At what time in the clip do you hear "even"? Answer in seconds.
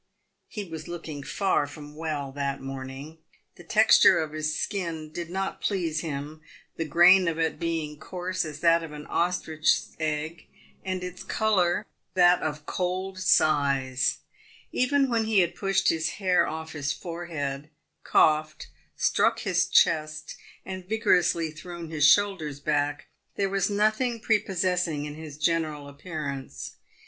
14.71-15.07